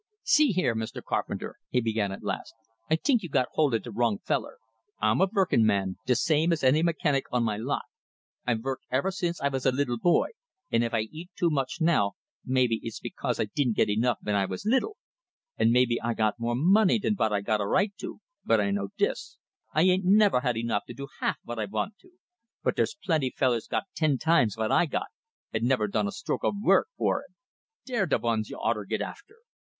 "See 0.23 0.47
here, 0.51 0.73
Mr. 0.75 1.03
Carpenter," 1.03 1.57
he 1.69 1.79
began 1.79 2.11
at 2.11 2.23
last, 2.23 2.55
"I 2.89 2.95
tink 2.95 3.21
you 3.21 3.29
got 3.29 3.49
hold 3.51 3.75
o' 3.75 3.77
de 3.77 3.91
wrong 3.91 4.17
feller. 4.17 4.57
I'm 4.99 5.21
a 5.21 5.27
verkin' 5.27 5.63
man, 5.63 5.97
de 6.07 6.15
same 6.15 6.51
as 6.51 6.63
any 6.63 6.81
mechanic 6.81 7.25
on 7.31 7.43
my 7.43 7.57
lot. 7.57 7.83
I 8.47 8.55
verked 8.55 8.85
ever 8.89 9.11
since 9.11 9.39
I 9.39 9.49
vas 9.49 9.63
a 9.67 9.71
liddle 9.71 9.99
boy, 9.99 10.29
and 10.71 10.83
if 10.83 10.91
I 10.91 11.01
eat 11.11 11.29
too 11.37 11.51
much 11.51 11.77
now, 11.81 12.13
maybe 12.43 12.79
it's 12.81 12.99
because 12.99 13.39
I 13.39 13.45
didn't 13.53 13.75
get 13.77 13.91
enough 13.91 14.17
ven 14.23 14.33
I 14.33 14.47
vas 14.47 14.65
liddle. 14.65 14.97
And 15.55 15.69
maybe 15.69 16.01
I 16.01 16.15
got 16.15 16.39
more 16.39 16.55
money 16.55 16.97
dan 16.97 17.15
vot 17.15 17.31
I 17.31 17.41
got 17.41 17.61
a 17.61 17.67
right 17.67 17.93
to, 17.99 18.21
but 18.43 18.59
I 18.59 18.71
know 18.71 18.87
dis 18.97 19.37
I 19.71 19.83
ain't 19.83 20.03
never 20.03 20.39
had 20.39 20.57
enough 20.57 20.85
to 20.87 20.95
do 20.95 21.09
half 21.19 21.37
vot 21.45 21.59
I 21.59 21.67
vant 21.67 21.99
to! 21.99 22.09
But 22.63 22.75
dere's 22.75 22.97
plenty 23.03 23.29
fellers 23.29 23.67
got 23.67 23.83
ten 23.95 24.17
times 24.17 24.55
vot 24.55 24.71
I 24.71 24.87
got, 24.87 25.09
and 25.53 25.61
never 25.65 25.87
done 25.87 26.07
a 26.07 26.11
stroke 26.11 26.43
o' 26.43 26.51
vork 26.53 26.87
fer 26.97 27.19
it. 27.19 27.33
Dey're 27.85 28.07
de 28.07 28.17
vuns 28.17 28.49
y'oughter 28.49 28.85
git 28.85 29.03
after!" 29.03 29.35